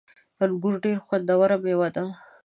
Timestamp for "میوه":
1.63-1.89